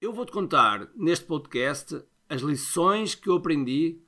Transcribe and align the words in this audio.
Eu 0.00 0.12
vou-te 0.12 0.30
contar 0.30 0.86
neste 0.94 1.24
podcast 1.24 2.00
as 2.28 2.40
lições 2.40 3.16
que 3.16 3.28
eu 3.28 3.34
aprendi 3.34 3.98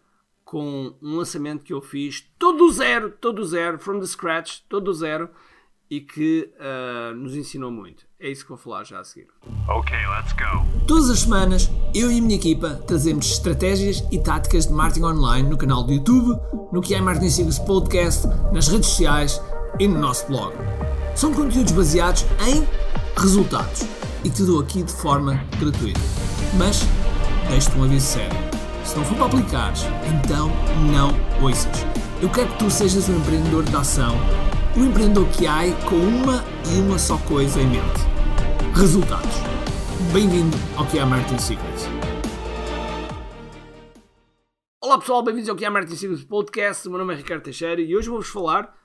com 0.45 0.95
um 1.03 1.17
lançamento 1.17 1.65
que 1.65 1.73
eu 1.73 1.83
fiz 1.83 2.25
todo 2.39 2.59
do 2.59 2.71
zero, 2.71 3.11
todo 3.21 3.37
do 3.37 3.45
zero, 3.45 3.77
from 3.77 3.99
the 3.99 4.07
scratch, 4.07 4.61
todo 4.69 4.85
do 4.85 4.95
zero 4.95 5.29
e 5.91 6.01
que 6.01 6.49
uh, 6.61 7.13
nos 7.17 7.35
ensinou 7.35 7.73
muito. 7.73 8.07
É 8.21 8.31
isso 8.31 8.45
que 8.45 8.51
vou 8.51 8.59
falar 8.59 8.85
já 8.85 9.01
a 9.01 9.05
seguir. 9.05 9.27
Ok, 9.69 9.93
let's 10.17 10.33
go. 10.35 10.87
Todas 10.87 11.11
as 11.11 11.21
semanas, 11.21 11.69
eu 11.93 12.09
e 12.09 12.19
a 12.19 12.23
minha 12.23 12.37
equipa 12.37 12.77
trazemos 12.87 13.27
estratégias 13.27 14.01
e 14.13 14.23
táticas 14.23 14.69
de 14.69 14.73
marketing 14.73 15.07
online 15.07 15.49
no 15.49 15.59
canal 15.59 15.83
do 15.83 15.93
YouTube, 15.93 16.41
no 16.73 16.81
que 16.81 16.95
é 16.95 17.01
Marketing 17.01 17.31
Secrets 17.31 17.59
Podcast, 17.59 18.29
nas 18.53 18.69
redes 18.69 18.91
sociais 18.91 19.43
e 19.81 19.89
no 19.89 19.99
nosso 19.99 20.29
blog. 20.29 20.55
São 21.17 21.35
conteúdos 21.35 21.73
baseados 21.73 22.25
em 22.47 22.65
resultados 23.21 24.00
e 24.25 24.31
te 24.31 24.43
dou 24.43 24.61
aqui 24.61 24.83
de 24.83 24.93
forma 24.93 25.43
gratuita. 25.59 26.01
Mas 26.59 26.81
deixo-te 27.49 27.79
um 27.79 27.85
aviso 27.85 28.07
sério. 28.07 28.37
Se 28.85 28.97
não 28.97 29.05
for 29.05 29.17
para 29.17 29.27
aplicares, 29.27 29.83
então 30.07 30.51
não 30.91 31.11
ouças. 31.43 31.85
Eu 32.21 32.29
quero 32.31 32.49
que 32.49 32.59
tu 32.59 32.71
sejas 32.71 33.09
um 33.09 33.17
empreendedor 33.17 33.65
de 33.65 33.77
ação, 33.77 34.17
um 34.77 34.87
empreendedor 34.87 35.27
que 35.29 35.47
há 35.47 35.61
com 35.89 35.97
uma 35.97 36.45
e 36.71 36.81
uma 36.81 36.99
só 36.99 37.17
coisa 37.19 37.61
em 37.61 37.67
mente: 37.67 38.01
resultados. 38.75 39.37
Bem-vindo 40.13 40.57
ao 40.77 40.87
que 40.87 40.99
é 40.99 41.05
Marketing 41.05 41.39
Secrets. 41.39 41.89
Olá 44.83 44.99
pessoal, 44.99 45.23
bem-vindos 45.23 45.49
ao 45.49 45.55
que 45.55 45.65
é 45.65 45.71
Marketing 45.71 45.97
Secrets 45.97 46.25
Podcast. 46.25 46.89
O 46.89 46.91
meu 46.91 46.99
nome 46.99 47.15
é 47.15 47.17
Ricardo 47.17 47.43
Teixeira 47.43 47.81
e 47.81 47.95
hoje 47.95 48.09
vou-vos 48.09 48.29
falar 48.29 48.80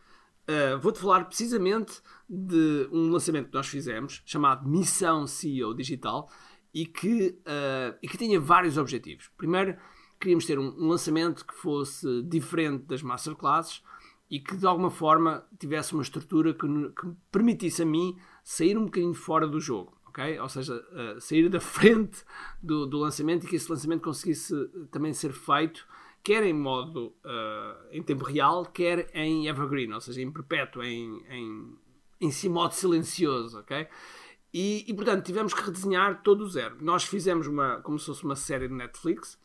Uh, 0.47 0.79
Vou-te 0.79 0.99
falar 0.99 1.25
precisamente 1.25 2.01
de 2.29 2.87
um 2.91 3.09
lançamento 3.09 3.47
que 3.47 3.53
nós 3.53 3.67
fizemos 3.67 4.21
chamado 4.25 4.67
Missão 4.67 5.25
CEO 5.25 5.73
Digital 5.73 6.29
e 6.71 6.85
que, 6.85 7.39
uh, 7.47 7.97
e 8.01 8.07
que 8.07 8.17
tinha 8.17 8.39
vários 8.39 8.77
objetivos. 8.77 9.31
Primeiro, 9.37 9.75
queríamos 10.19 10.45
ter 10.45 10.59
um, 10.59 10.67
um, 10.77 10.87
lançamento 10.87 11.45
que 11.45 11.53
fosse 11.55 12.21
diferente 12.23 12.85
das 12.85 13.01
masterclasses 13.01 13.81
e 14.29 14.39
que 14.39 14.55
de 14.55 14.67
alguma 14.67 14.91
forma 14.91 15.43
tivesse 15.57 15.93
uma 15.93 16.03
estrutura 16.03 16.53
que, 16.53 16.67
que 16.67 17.07
permitisse 17.31 17.81
a 17.81 17.85
mim 17.85 18.15
sair 18.43 18.77
um 18.77 18.85
bocadinho 18.85 19.13
fora 19.13 19.47
do 19.47 19.59
jogo. 19.59 19.97
Okay? 20.09 20.39
Ou 20.39 20.49
seja, 20.49 20.75
uh, 20.75 21.19
sair 21.19 21.49
da 21.49 21.59
frente 21.61 22.23
do, 22.61 22.85
do 22.85 22.99
lançamento 22.99 23.45
e 23.45 23.49
que 23.49 23.55
esse 23.55 23.69
lançamento 23.69 24.03
conseguisse 24.03 24.53
também 24.91 25.11
ser 25.11 25.33
feito 25.33 25.87
quer 26.25 26.43
em 26.43 26.53
modo 26.53 27.15
uh, 27.23 27.87
em 27.91 28.01
tempo 28.01 28.25
real, 28.25 28.65
quer 28.65 29.11
em 29.13 29.47
evergreen, 29.47 29.93
ou 29.93 30.01
seja, 30.01 30.23
em 30.23 30.31
perpétuo, 30.31 30.81
em, 30.81 31.23
em, 31.29 31.75
em 32.19 32.31
si 32.31 32.49
modo 32.49 32.73
silencioso, 32.73 33.59
ok? 33.59 33.87
E, 34.51 34.83
e, 34.87 34.93
portanto 34.93 35.23
tivemos 35.23 35.53
que 35.53 35.61
redesenhar 35.61 36.23
todo 36.23 36.41
o 36.41 36.49
zero. 36.49 36.77
Nós 36.81 37.03
fizemos 37.03 37.45
uma, 37.45 37.79
como 37.81 37.99
se 37.99 38.07
fosse 38.07 38.23
uma 38.23 38.35
série 38.35 38.67
de 38.67 38.73
Netflix 38.73 39.37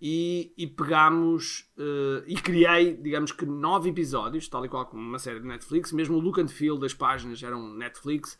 e, 0.00 0.52
e 0.56 0.68
pegámos 0.68 1.68
uh, 1.78 2.22
e 2.28 2.36
criei, 2.36 2.94
digamos 2.94 3.32
que 3.32 3.44
nove 3.44 3.90
episódios, 3.90 4.46
tal 4.46 4.64
e 4.64 4.68
qual 4.68 4.86
como 4.86 5.02
uma 5.02 5.18
série 5.18 5.40
de 5.40 5.46
Netflix, 5.46 5.90
mesmo 5.90 6.16
o 6.16 6.20
look 6.20 6.40
and 6.40 6.48
feel 6.48 6.78
das 6.78 6.94
páginas 6.94 7.42
eram 7.42 7.74
Netflix. 7.74 8.38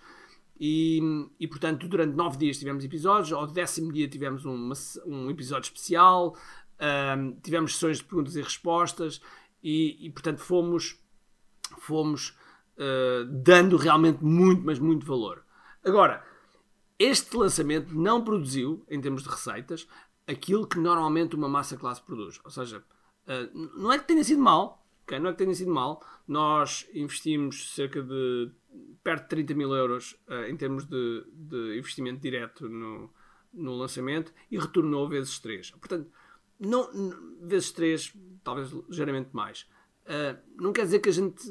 E, 0.60 1.00
e 1.40 1.48
portanto, 1.48 1.88
durante 1.88 2.14
nove 2.14 2.36
dias 2.38 2.58
tivemos 2.58 2.84
episódios, 2.84 3.32
ao 3.32 3.46
décimo 3.46 3.92
dia 3.92 4.06
tivemos 4.06 4.44
uma, 4.44 4.74
um 5.04 5.28
episódio 5.28 5.66
especial, 5.66 6.36
um, 6.84 7.32
tivemos 7.40 7.74
sessões 7.74 7.98
de 7.98 8.04
perguntas 8.04 8.36
e 8.36 8.42
respostas 8.42 9.20
e, 9.62 10.06
e 10.06 10.10
portanto, 10.10 10.38
fomos, 10.38 11.00
fomos 11.78 12.36
uh, 12.76 13.24
dando 13.26 13.76
realmente 13.76 14.22
muito, 14.22 14.62
mas 14.62 14.78
muito 14.78 15.06
valor. 15.06 15.44
Agora, 15.84 16.24
este 16.98 17.36
lançamento 17.36 17.94
não 17.94 18.22
produziu, 18.22 18.84
em 18.88 19.00
termos 19.00 19.22
de 19.22 19.28
receitas, 19.28 19.88
aquilo 20.26 20.66
que 20.66 20.78
normalmente 20.78 21.34
uma 21.34 21.48
massa 21.48 21.76
classe 21.76 22.02
produz. 22.02 22.40
Ou 22.44 22.50
seja, 22.50 22.78
uh, 22.78 23.78
não 23.78 23.92
é 23.92 23.98
que 23.98 24.06
tenha 24.06 24.22
sido 24.22 24.40
mal, 24.40 24.86
okay? 25.04 25.18
não 25.18 25.30
é 25.30 25.32
que 25.32 25.38
tenha 25.38 25.54
sido 25.54 25.70
mal. 25.70 26.04
Nós 26.28 26.86
investimos 26.92 27.74
cerca 27.74 28.02
de 28.02 28.50
perto 29.02 29.22
de 29.24 29.28
30 29.28 29.54
mil 29.54 29.72
euros 29.74 30.18
uh, 30.28 30.44
em 30.48 30.56
termos 30.56 30.84
de, 30.84 31.24
de 31.32 31.78
investimento 31.78 32.20
direto 32.20 32.68
no, 32.68 33.10
no 33.52 33.76
lançamento 33.76 34.32
e 34.50 34.58
retornou 34.58 35.08
vezes 35.08 35.38
3. 35.38 35.70
Portanto, 35.72 36.10
não, 36.58 36.88
vezes 37.42 37.72
3, 37.72 38.14
talvez 38.42 38.70
ligeiramente 38.88 39.30
mais. 39.32 39.66
Uh, 40.04 40.38
não 40.60 40.72
quer 40.72 40.82
dizer 40.82 41.00
que 41.00 41.08
a 41.08 41.12
gente 41.12 41.42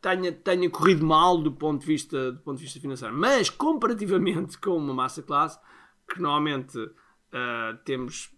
tenha, 0.00 0.32
tenha 0.32 0.70
corrido 0.70 1.04
mal 1.04 1.38
do 1.38 1.52
ponto, 1.52 1.80
de 1.80 1.86
vista, 1.86 2.32
do 2.32 2.40
ponto 2.40 2.58
de 2.58 2.64
vista 2.64 2.80
financeiro, 2.80 3.14
mas 3.14 3.50
comparativamente 3.50 4.58
com 4.60 4.76
uma 4.76 4.94
massa 4.94 5.22
classe, 5.22 5.58
que 6.08 6.20
normalmente 6.20 6.78
uh, 6.78 7.76
temos 7.84 8.32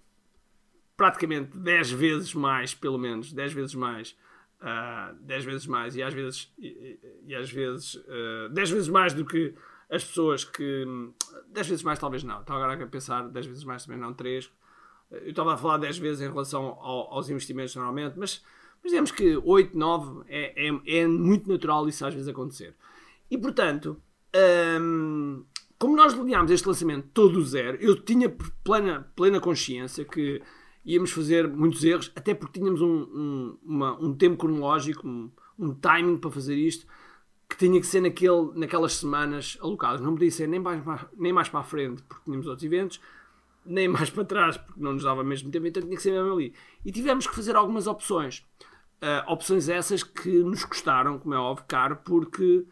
praticamente 0.96 1.56
10 1.56 1.90
vezes 1.92 2.34
mais, 2.34 2.74
pelo 2.74 2.98
menos 2.98 3.32
10 3.32 3.52
vezes 3.52 3.74
mais, 3.74 4.16
uh, 4.60 5.14
10 5.20 5.44
vezes 5.44 5.66
mais, 5.66 5.94
e 5.96 6.02
às 6.02 6.14
vezes, 6.14 6.52
e, 6.58 6.98
e 7.26 7.34
às 7.34 7.50
vezes 7.50 7.94
uh, 7.94 8.48
10 8.52 8.70
vezes 8.70 8.88
mais 8.88 9.12
do 9.12 9.24
que 9.24 9.54
as 9.90 10.04
pessoas 10.04 10.44
que. 10.44 10.84
10 11.48 11.68
vezes 11.68 11.82
mais, 11.82 11.98
talvez 11.98 12.22
não. 12.22 12.40
Estou 12.40 12.56
agora 12.56 12.82
a 12.82 12.86
pensar, 12.86 13.28
10 13.28 13.46
vezes 13.46 13.64
mais 13.64 13.84
também 13.84 14.00
não, 14.00 14.12
3 14.12 14.50
eu 15.10 15.30
estava 15.30 15.54
a 15.54 15.56
falar 15.56 15.78
10 15.78 15.98
vezes 15.98 16.20
em 16.20 16.28
relação 16.28 16.64
ao, 16.80 17.14
aos 17.14 17.30
investimentos 17.30 17.74
normalmente, 17.74 18.18
mas, 18.18 18.42
mas 18.82 18.92
digamos 18.92 19.10
que 19.10 19.36
8, 19.36 19.76
9 19.76 20.24
é, 20.28 20.68
é, 20.68 21.00
é, 21.00 21.06
muito 21.06 21.48
natural 21.48 21.88
isso 21.88 22.04
às 22.04 22.14
vezes 22.14 22.28
acontecer. 22.28 22.74
E 23.30 23.36
portanto, 23.38 24.00
hum, 24.80 25.44
como 25.78 25.96
nós 25.96 26.12
delineámos 26.12 26.50
este 26.50 26.66
lançamento 26.66 27.08
todo 27.14 27.34
do 27.34 27.44
zero, 27.44 27.78
eu 27.80 28.00
tinha 28.02 28.34
plena, 28.64 29.10
plena 29.14 29.40
consciência 29.40 30.04
que 30.04 30.42
íamos 30.84 31.10
fazer 31.12 31.46
muitos 31.46 31.84
erros, 31.84 32.10
até 32.16 32.34
porque 32.34 32.58
tínhamos 32.58 32.80
um, 32.80 32.88
um, 32.88 33.58
uma, 33.62 33.98
um 34.02 34.14
tempo 34.14 34.36
cronológico, 34.36 35.06
um, 35.06 35.30
um, 35.58 35.74
timing 35.74 36.16
para 36.16 36.30
fazer 36.30 36.56
isto, 36.56 36.86
que 37.48 37.56
tinha 37.56 37.80
que 37.80 37.86
ser 37.86 38.00
naquele, 38.00 38.52
naquelas 38.54 38.94
semanas 38.94 39.56
alocadas. 39.60 40.00
Não 40.00 40.14
podia 40.14 40.30
ser 40.30 40.48
nem 40.48 40.58
mais, 40.58 40.82
nem 41.16 41.32
mais 41.32 41.48
para 41.48 41.60
a 41.60 41.64
frente, 41.64 42.02
porque 42.02 42.24
tínhamos 42.24 42.46
outros 42.46 42.64
eventos, 42.64 43.00
nem 43.68 43.86
mais 43.86 44.10
para 44.10 44.24
trás, 44.24 44.56
porque 44.56 44.80
não 44.80 44.94
nos 44.94 45.02
dava 45.02 45.22
mesmo 45.22 45.50
tempo, 45.50 45.66
então 45.66 45.82
tinha 45.82 45.96
que 45.96 46.02
ser 46.02 46.12
mesmo 46.12 46.32
ali. 46.32 46.54
E 46.84 46.90
tivemos 46.90 47.26
que 47.26 47.34
fazer 47.34 47.54
algumas 47.54 47.86
opções. 47.86 48.44
Uh, 49.00 49.30
opções 49.30 49.68
essas 49.68 50.02
que 50.02 50.42
nos 50.42 50.64
custaram, 50.64 51.18
como 51.18 51.34
é 51.34 51.38
óbvio, 51.38 51.66
caro, 51.68 51.96
porque, 52.04 52.66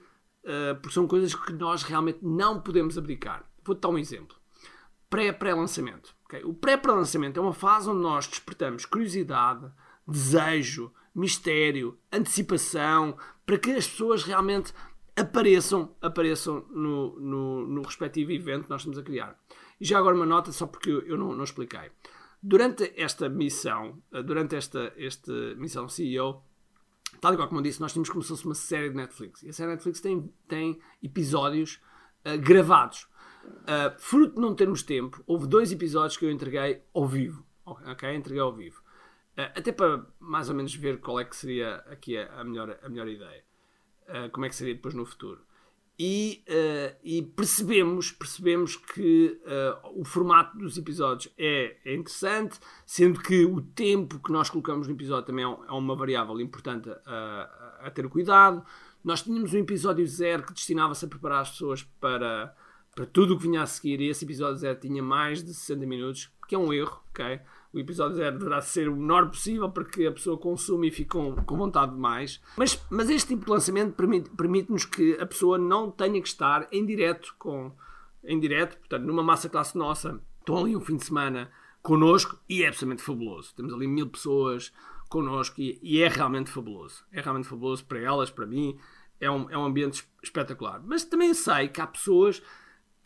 uh, 0.45 0.75
porque 0.81 0.95
são 0.95 1.07
coisas 1.07 1.35
que 1.35 1.53
nós 1.53 1.83
realmente 1.83 2.19
não 2.23 2.61
podemos 2.61 2.97
abdicar. 2.99 3.45
Vou-te 3.63 3.81
dar 3.81 3.91
um 3.91 3.99
exemplo. 3.99 4.37
Pré-pré-lançamento. 5.09 6.17
Okay? 6.25 6.43
O 6.45 6.55
pré-pré-lançamento 6.55 7.39
é 7.39 7.43
uma 7.43 7.53
fase 7.53 7.89
onde 7.89 8.01
nós 8.01 8.27
despertamos 8.27 8.85
curiosidade, 8.85 9.71
desejo, 10.09 10.93
mistério, 11.15 11.99
antecipação, 12.13 13.17
para 13.45 13.59
que 13.59 13.71
as 13.71 13.87
pessoas 13.87 14.25
realmente 14.25 14.73
apareçam, 15.17 15.95
apareçam 16.03 16.67
no, 16.71 17.19
no, 17.19 17.67
no 17.67 17.83
respectivo 17.83 18.33
evento 18.33 18.65
que 18.65 18.71
nós 18.71 18.83
estamos 18.83 18.99
a 18.99 19.03
criar. 19.03 19.39
E 19.81 19.85
já 19.85 19.99
agora 19.99 20.15
uma 20.15 20.27
nota, 20.27 20.53
só 20.53 20.67
porque 20.67 20.91
eu 20.91 21.17
não, 21.17 21.35
não 21.35 21.45
expliquei. 21.45 21.91
Durante 22.43 22.93
esta 22.97 23.29
missão, 23.29 24.03
eh, 24.13 24.23
durante 24.23 24.57
esta, 24.57 24.93
esta 24.97 25.33
missão 25.57 25.89
CEO, 25.89 26.43
tal 27.21 27.35
e 27.35 27.37
qual 27.37 27.49
como 27.49 27.61
eu 27.61 27.65
disse, 27.65 27.81
nós 27.81 27.93
tínhamos 27.93 28.09
como 28.09 28.23
se 28.23 28.29
fosse 28.29 28.45
uma 28.45 28.55
série 28.55 28.91
de 28.91 28.97
Netflix. 28.97 29.43
E 29.43 29.49
a 29.49 29.53
série 29.53 29.71
de 29.71 29.75
Netflix 29.75 30.01
tem, 30.01 30.33
tem 30.49 30.81
episódios 31.03 31.81
uh, 32.25 32.39
gravados. 32.39 33.09
Uh, 33.45 33.99
fruto 33.99 34.35
de 34.35 34.41
não 34.41 34.55
termos 34.55 34.83
tempo, 34.83 35.23
houve 35.27 35.47
dois 35.47 35.71
episódios 35.71 36.17
que 36.17 36.25
eu 36.25 36.31
entreguei 36.31 36.83
ao 36.95 37.07
vivo. 37.07 37.45
Ok? 37.65 38.15
Entreguei 38.15 38.41
ao 38.41 38.53
vivo. 38.53 38.81
Uh, 39.37 39.53
até 39.55 39.73
para 39.73 40.07
mais 40.19 40.49
ou 40.49 40.55
menos 40.55 40.75
ver 40.75 41.01
qual 41.01 41.21
é 41.21 41.25
que 41.25 41.37
seria 41.37 41.77
aqui 41.91 42.17
a, 42.17 42.41
a 42.41 42.45
melhor, 42.45 42.79
a 42.83 42.89
melhor 42.89 43.09
ideia. 43.09 43.45
como 44.33 44.47
é 44.47 44.49
que 44.49 44.55
seria 44.55 44.75
depois 44.75 44.95
no 44.95 45.05
futuro 45.05 45.46
e, 45.99 46.45
uh, 46.49 46.97
e, 47.03 47.23
percebemos, 47.23 48.13
percebemos 48.13 48.77
que 48.77 49.41
uh, 49.45 50.01
o 50.01 50.05
formato 50.05 50.59
dos 50.59 50.77
episódios 50.77 51.33
é, 51.39 51.77
é, 51.85 51.95
interessante, 51.95 52.61
sendo 52.85 53.21
que 53.21 53.47
o 53.47 53.63
tempo 53.63 54.19
que 54.19 54.31
nós 54.31 54.51
colocamos 54.51 54.87
no 54.87 54.93
episódio 54.93 55.27
também 55.27 55.45
é, 55.45 55.49
é 55.49 55.73
uma 55.73 55.97
variável 55.97 56.39
importante 56.39 56.91
a, 57.07 57.79
a, 57.81 57.91
ter 57.91 58.07
cuidado. 58.11 58.63
Nós 59.03 59.23
tínhamos 59.23 59.55
um 59.55 59.59
episódio 59.59 60.07
zero 60.07 60.43
que 60.43 60.53
destinava-se 60.53 61.05
a 61.07 61.09
preparar 61.09 61.41
as 61.41 61.51
pessoas 61.51 61.83
para, 61.99 62.55
para 62.97 63.07
tudo 63.07 63.35
o 63.35 63.37
que 63.37 63.45
vinha 63.45 63.63
a 63.63 63.67
seguir, 63.67 64.01
e 64.01 64.09
esse 64.09 64.25
episódio 64.25 64.57
zero 64.57 64.81
tinha 64.81 65.03
mais 65.03 65.45
de 65.45 65.55
60 65.55 65.87
minutos, 65.87 66.33
que 66.49 66.57
é 66.57 66.59
um 66.59 66.73
erro, 66.73 67.01
ok? 67.11 67.41
o 67.77 67.79
episódio 67.79 68.17
zero 68.17 68.39
deverá 68.39 68.63
ser 68.63 68.89
o 68.89 68.97
menor 68.97 69.29
possível 69.29 69.69
para 69.71 69.85
que 69.85 70.07
a 70.07 70.13
pessoa 70.13 70.39
consuma 70.39 70.87
e 70.87 70.91
fique 70.91 71.11
com, 71.11 71.37
com 71.37 71.57
vontade 71.59 71.93
de 71.93 71.99
mais. 71.99 72.41
Mas, 72.57 72.83
mas 72.89 73.11
este 73.11 73.29
tipo 73.29 73.45
de 73.45 73.51
lançamento 73.51 73.95
permite-nos 73.95 74.35
permite 74.35 74.89
que 74.89 75.13
a 75.21 75.27
pessoa 75.27 75.59
não 75.59 75.91
tenha 75.91 76.21
que 76.23 76.29
estar 76.29 76.67
em 76.73 76.87
direto 76.87 77.35
com 77.39 77.71
em 78.25 78.41
direto, 78.41 78.79
portanto, 78.79 79.05
numa 79.05 79.23
massa 79.23 79.49
classe 79.49 79.77
nossa, 79.77 80.21
estão 80.41 80.57
ali 80.57 80.75
um 80.75 80.81
fim 80.81 80.97
de 80.97 81.05
semana 81.05 81.51
connosco 81.83 82.37
e 82.49 82.63
é 82.63 82.69
absolutamente 82.69 83.03
fabuloso. 83.03 83.55
Temos 83.55 83.73
ali 83.73 83.87
mil 83.87 84.09
pessoas 84.09 84.73
connosco 85.09 85.61
e, 85.61 85.79
e 85.83 86.01
é 86.01 86.09
realmente 86.09 86.51
fabuloso. 86.51 87.05
É 87.13 87.21
realmente 87.21 87.47
fabuloso 87.47 87.85
para 87.85 88.01
elas, 88.01 88.31
para 88.31 88.47
mim. 88.47 88.77
É 89.21 89.31
um, 89.31 89.49
é 89.51 89.57
um 89.57 89.65
ambiente 89.65 90.05
espetacular. 90.23 90.83
Mas 90.85 91.05
também 91.05 91.33
sei 91.35 91.69
que 91.69 91.81
há 91.81 91.87
pessoas 91.87 92.43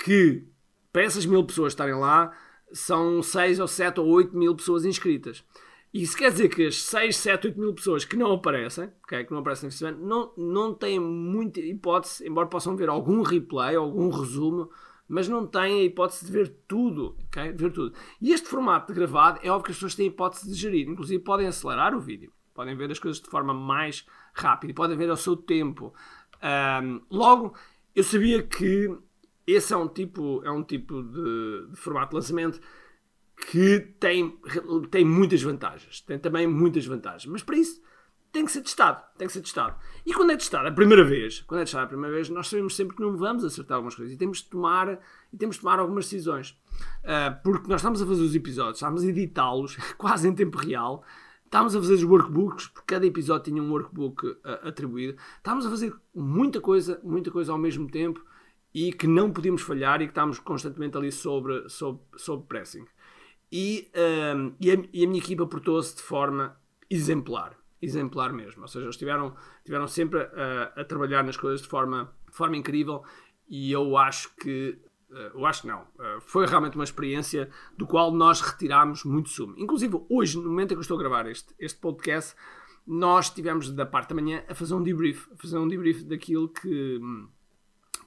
que 0.03 0.47
para 0.93 1.03
essas 1.03 1.25
mil 1.27 1.45
pessoas 1.45 1.73
estarem 1.73 1.95
lá, 1.95 2.37
são 2.73 3.23
6 3.23 3.61
ou 3.61 3.69
7 3.69 4.01
ou 4.01 4.07
8 4.09 4.37
mil 4.37 4.55
pessoas 4.55 4.85
inscritas. 4.85 5.45
E 5.93 6.03
isso 6.03 6.17
quer 6.17 6.31
dizer 6.31 6.49
que 6.49 6.67
as 6.67 6.83
6, 6.83 7.17
7, 7.17 7.49
8 7.49 7.61
mil 7.61 7.75
pessoas 7.75 8.05
que 8.05 8.17
não 8.17 8.33
aparecem, 8.33 8.91
okay, 9.05 9.25
que 9.25 9.33
não 9.33 9.41
aparecem 9.41 9.67
nesse 9.67 9.85
evento, 9.85 10.01
não, 10.01 10.33
não 10.37 10.75
têm 10.75 11.01
muita 11.01 11.61
hipótese, 11.61 12.27
embora 12.27 12.47
possam 12.47 12.77
ver 12.77 12.89
algum 12.89 13.23
replay, 13.23 13.75
algum 13.75 14.09
resumo, 14.09 14.71
mas 15.09 15.29
não 15.29 15.45
têm 15.45 15.81
a 15.81 15.85
hipótese 15.85 16.27
de 16.27 16.33
ver 16.33 16.49
tudo, 16.69 17.17
okay? 17.27 17.51
ver 17.51 17.73
tudo. 17.73 17.93
E 18.21 18.33
este 18.33 18.49
formato 18.49 18.93
de 18.93 18.99
gravado 18.99 19.41
é 19.43 19.51
óbvio 19.51 19.65
que 19.65 19.71
as 19.73 19.77
pessoas 19.77 19.97
têm 19.97 20.07
a 20.07 20.11
hipótese 20.11 20.49
de 20.49 20.55
gerir, 20.55 20.89
inclusive 20.89 21.23
podem 21.23 21.49
acelerar 21.49 21.93
o 21.95 22.01
vídeo, 22.01 22.33
podem 22.55 22.77
ver 22.77 22.91
as 22.93 22.99
coisas 23.01 23.21
de 23.21 23.29
forma 23.29 23.53
mais 23.53 24.07
rápida, 24.33 24.73
podem 24.73 24.97
ver 24.97 25.11
ao 25.11 25.17
seu 25.17 25.37
tempo. 25.37 25.93
Um, 26.41 27.01
logo, 27.11 27.53
eu 27.97 28.05
sabia 28.05 28.41
que 28.45 28.97
esse 29.53 29.73
é 29.73 29.77
um 29.77 29.89
tipo, 29.89 30.43
é 30.45 30.51
um 30.51 30.63
tipo 30.63 31.03
de, 31.03 31.71
de 31.71 31.77
formato 31.77 32.11
de 32.11 32.17
lançamento 32.17 32.61
que 33.49 33.81
tem, 33.99 34.39
tem 34.91 35.05
muitas 35.05 35.43
vantagens. 35.43 36.01
Tem 36.03 36.19
também 36.19 36.47
muitas 36.47 36.85
vantagens. 36.85 37.27
Mas 37.27 37.43
para 37.43 37.57
isso 37.57 37.81
tem 38.33 38.45
que 38.45 38.53
ser 38.53 38.63
testado. 38.63 39.03
Tem 39.17 39.27
que 39.27 39.33
ser 39.33 39.41
testado. 39.41 39.77
E 40.05 40.13
quando 40.13 40.33
é 40.33 40.37
testado 40.37 40.69
a 40.69 40.73
primeira 40.73 41.05
vez, 41.05 41.41
quando 41.43 41.61
é 41.61 41.65
testado 41.65 41.85
a 41.85 41.89
primeira 41.89 42.15
vez, 42.15 42.29
nós 42.29 42.49
sabemos 42.49 42.77
sempre 42.77 42.97
que 42.97 43.03
não 43.03 43.17
vamos 43.17 43.45
acertar 43.45 43.77
algumas 43.77 43.95
coisas 43.95 44.15
e 44.15 44.19
temos 44.19 44.39
de 44.39 44.45
tomar, 44.45 45.01
e 45.33 45.37
temos 45.37 45.57
de 45.57 45.63
tomar 45.63 45.79
algumas 45.79 46.05
decisões. 46.05 46.51
Uh, 47.03 47.43
porque 47.43 47.69
nós 47.69 47.81
estamos 47.81 48.01
a 48.01 48.07
fazer 48.07 48.23
os 48.23 48.35
episódios, 48.35 48.77
estamos 48.77 49.03
a 49.03 49.07
editá-los 49.07 49.77
quase 49.97 50.29
em 50.29 50.35
tempo 50.35 50.59
real. 50.59 51.03
Estamos 51.45 51.75
a 51.75 51.81
fazer 51.81 51.95
os 51.95 52.05
workbooks, 52.05 52.69
porque 52.69 52.95
cada 52.95 53.05
episódio 53.05 53.53
tinha 53.53 53.61
um 53.61 53.73
workbook 53.73 54.25
uh, 54.25 54.39
atribuído. 54.69 55.19
Estamos 55.39 55.67
a 55.67 55.71
fazer 55.71 55.93
muita 56.15 56.61
coisa, 56.61 57.01
muita 57.03 57.31
coisa 57.31 57.51
ao 57.51 57.59
mesmo 57.59 57.91
tempo 57.91 58.25
e 58.75 58.93
que 58.93 59.07
não 59.07 59.33
podíamos 59.33 59.63
falhar 59.63 60.01
e 60.01 60.07
que 60.07 60.13
estamos 60.13 60.39
constantemente 60.39 60.97
ali 60.97 61.11
sobre, 61.11 61.69
sobre, 61.69 62.03
sobre 62.17 62.47
pressing. 62.47 62.85
E, 63.53 63.91
um, 64.37 64.55
e, 64.61 64.71
a, 64.71 64.75
e, 64.93 65.05
a, 65.05 65.09
minha 65.09 65.21
equipa 65.21 65.47
portou-se 65.47 65.97
de 65.97 66.03
forma 66.03 66.57
exemplar. 66.89 67.57
Exemplar 67.83 68.33
mesmo. 68.33 68.63
Ou 68.63 68.69
seja, 68.69 68.85
eles 68.85 68.95
estiveram, 68.95 69.35
estiveram 69.59 69.89
sempre 69.89 70.21
a, 70.21 70.73
a, 70.77 70.85
trabalhar 70.85 71.25
nas 71.25 71.37
coisas 71.37 71.61
de 71.61 71.69
forma, 71.69 72.15
de 72.29 72.37
forma 72.37 72.57
incrível 72.57 73.03
e 73.49 73.73
eu 73.73 73.97
acho 73.97 74.35
que. 74.37 74.79
Uh, 75.11 75.39
eu 75.39 75.47
acho 75.47 75.63
que 75.63 75.69
não. 75.69 75.81
Uh, 75.81 76.21
foi 76.21 76.47
realmente 76.47 76.77
uma 76.77 76.85
experiência 76.85 77.51
do 77.77 77.85
qual 77.85 78.13
nós 78.13 78.41
retirámos 78.41 79.03
muito 79.03 79.29
sumo. 79.29 79.55
Inclusive, 79.59 80.01
hoje, 80.09 80.37
no 80.39 80.45
momento 80.45 80.71
em 80.71 80.75
que 80.77 80.79
eu 80.79 80.83
estou 80.83 80.97
a 80.97 81.01
gravar 81.01 81.27
este, 81.27 81.53
este 81.59 81.81
podcast, 81.81 82.37
nós 82.87 83.27
estivemos 83.27 83.73
da 83.73 83.85
parte 83.85 84.11
da 84.11 84.15
manhã 84.15 84.45
a 84.49 84.55
fazer 84.55 84.75
um 84.75 84.83
debrief. 84.83 85.27
A 85.33 85.37
fazer 85.37 85.59
um 85.59 85.67
debrief 85.67 86.05
daquilo 86.05 86.49
que. 86.49 87.01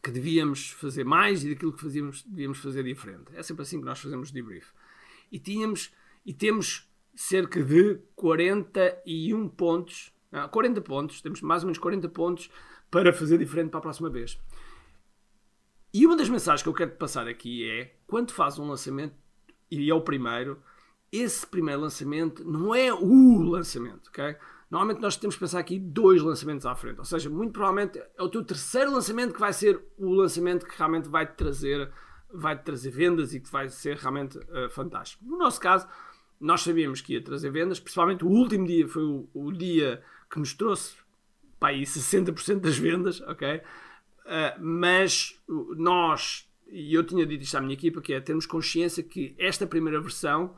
Que 0.03 0.11
devíamos 0.11 0.71
fazer 0.71 1.05
mais 1.05 1.43
e 1.45 1.49
daquilo 1.49 1.71
que 1.71 1.81
fazíamos, 1.81 2.23
devíamos 2.23 2.59
fazer 2.59 2.83
diferente. 2.83 3.31
É 3.33 3.41
sempre 3.41 3.63
assim 3.63 3.79
que 3.79 3.85
nós 3.85 3.99
fazemos 3.99 4.31
debrief 4.31 4.71
e 5.31 5.39
tínhamos 5.39 5.91
e 6.25 6.33
temos 6.33 6.91
cerca 7.15 7.63
de 7.63 7.99
41 8.15 9.47
pontos, 9.49 10.13
não, 10.31 10.47
40 10.49 10.81
pontos, 10.81 11.21
temos 11.21 11.41
mais 11.41 11.63
ou 11.63 11.67
menos 11.67 11.79
40 11.79 12.09
pontos 12.09 12.49
para 12.91 13.13
fazer 13.13 13.37
diferente 13.37 13.69
para 13.69 13.79
a 13.79 13.81
próxima 13.81 14.09
vez. 14.09 14.37
E 15.93 16.05
uma 16.05 16.17
das 16.17 16.27
mensagens 16.27 16.61
que 16.61 16.69
eu 16.69 16.73
quero 16.73 16.91
te 16.91 16.97
passar 16.97 17.27
aqui 17.27 17.69
é, 17.69 17.95
quando 18.05 18.31
fazes 18.31 18.59
um 18.59 18.67
lançamento, 18.67 19.15
e 19.69 19.89
é 19.89 19.93
o 19.93 20.01
primeiro, 20.01 20.61
esse 21.11 21.45
primeiro 21.45 21.81
lançamento 21.81 22.43
não 22.43 22.73
é 22.73 22.91
o 22.93 23.41
lançamento, 23.43 24.07
ok? 24.09 24.35
Normalmente 24.73 25.01
nós 25.01 25.15
temos 25.15 25.35
que 25.35 25.39
pensar 25.39 25.59
aqui 25.59 25.77
dois 25.77 26.19
lançamentos 26.19 26.65
à 26.65 26.73
frente, 26.73 26.97
ou 26.97 27.05
seja, 27.05 27.29
muito 27.29 27.53
provavelmente 27.53 27.99
é 27.99 28.23
o 28.23 28.27
teu 28.27 28.43
terceiro 28.43 28.91
lançamento 28.91 29.31
que 29.31 29.39
vai 29.39 29.53
ser 29.53 29.79
o 29.99 30.11
lançamento 30.11 30.65
que 30.65 30.75
realmente 30.75 31.07
vai 31.07 31.27
te 31.27 31.35
trazer 31.35 31.91
vai 32.33 32.57
trazer 32.57 32.89
vendas 32.89 33.35
e 33.35 33.39
que 33.39 33.51
vai 33.51 33.69
ser 33.69 33.97
realmente 33.97 34.35
uh, 34.35 34.67
fantástico. 34.71 35.23
No 35.23 35.37
nosso 35.37 35.61
caso, 35.61 35.87
nós 36.41 36.61
sabíamos 36.61 37.01
que 37.01 37.13
ia 37.13 37.23
trazer 37.23 37.51
vendas, 37.51 37.79
principalmente 37.79 38.25
o 38.25 38.27
último 38.27 38.65
dia 38.65 38.87
foi 38.87 39.03
o, 39.03 39.29
o 39.31 39.51
dia 39.51 40.01
que 40.27 40.39
nos 40.39 40.55
trouxe 40.55 40.95
para 41.59 41.69
aí 41.69 41.83
60% 41.83 42.59
das 42.59 42.75
vendas, 42.75 43.21
ok? 43.21 43.57
Uh, 43.57 44.59
mas 44.59 45.39
nós, 45.77 46.49
e 46.67 46.95
eu 46.95 47.03
tinha 47.03 47.27
dito 47.27 47.43
isto 47.43 47.55
à 47.55 47.61
minha 47.61 47.75
equipa, 47.75 48.01
que 48.01 48.11
é 48.11 48.19
termos 48.19 48.47
consciência 48.47 49.03
que 49.03 49.35
esta 49.37 49.67
primeira 49.67 50.01
versão 50.01 50.55